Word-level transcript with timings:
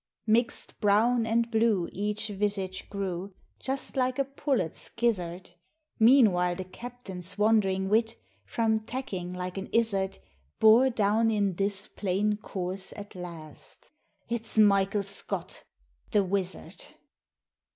Mix'd 0.25 0.79
brown 0.79 1.27
and 1.27 1.51
blue 1.51 1.87
each 1.91 2.29
visage 2.29 2.89
grew, 2.89 3.35
Just 3.59 3.95
like 3.95 4.17
a 4.17 4.25
pullet's 4.25 4.89
gizzard; 4.89 5.51
Meanwhile 5.99 6.55
the 6.55 6.63
captain's 6.63 7.37
wandering 7.37 7.87
wit, 7.87 8.15
From 8.43 8.79
tacking 8.79 9.31
like 9.31 9.59
an 9.59 9.69
izzard, 9.71 10.17
Bore 10.59 10.89
down 10.89 11.29
in 11.29 11.53
this 11.53 11.87
plain 11.87 12.37
course 12.37 12.93
at 12.95 13.13
last, 13.13 13.91
"It's 14.27 14.57
Michael 14.57 15.03
Scott 15.03 15.65
the 16.09 16.23
Wizard!" 16.23 16.83